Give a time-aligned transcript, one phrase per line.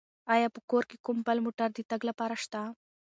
[0.33, 2.61] آیا په کور کې کوم بل موټر د تګ لپاره شته؟